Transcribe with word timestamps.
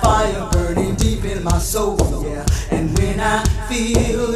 fire 0.00 0.48
burning 0.52 0.94
deep 0.96 1.24
in 1.24 1.42
my 1.42 1.58
soul. 1.58 1.98
Yeah, 2.24 2.46
and 2.70 2.96
when 2.98 3.20
I 3.20 3.42
feel 3.68 4.35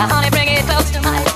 I 0.00 0.30
bring 0.30 0.46
it 0.48 0.64
close 0.64 0.90
to 0.92 1.00
my 1.02 1.27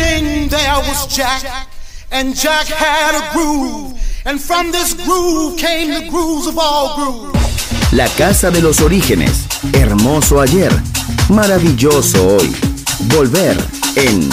beginning 0.00 0.48
there 0.48 0.78
was 0.88 1.06
Jack, 1.14 1.68
and 2.10 2.34
Jack 2.34 2.66
had 2.66 3.14
a 3.20 3.32
groove, 3.32 3.98
and 4.24 4.40
from 4.40 4.72
this 4.72 4.94
groove 4.94 5.58
came 5.58 5.90
the 5.92 6.08
grooves 6.08 6.46
of 6.46 6.58
all 6.58 6.96
grooves. 6.96 7.92
La 7.92 8.08
casa 8.16 8.50
de 8.50 8.60
los 8.62 8.80
orígenes, 8.80 9.46
hermoso 9.72 10.40
ayer, 10.40 10.72
maravilloso 11.28 12.36
hoy. 12.36 12.54
Volver 13.08 13.56
en 13.96 14.28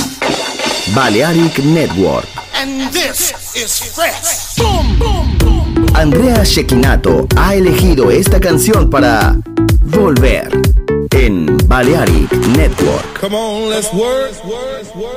Balearic 0.94 1.60
Network. 1.60 2.28
And 2.54 2.92
this 2.92 3.32
is 3.56 3.96
fresh. 3.96 4.58
Boom, 4.58 5.00
boom, 5.00 5.38
boom, 5.38 5.86
Andrea 5.96 6.44
Shekinato 6.44 7.28
ha 7.36 7.56
elegido 7.56 8.12
esta 8.12 8.40
canción 8.40 8.90
para 8.90 9.36
Volver 9.82 10.50
en 11.12 11.58
Balearic 11.68 12.32
Network. 12.56 13.20
Come 13.20 13.36
on, 13.36 13.70
let's 13.70 13.92
work, 13.94 14.44
work, 14.46 14.96
work. 14.96 15.17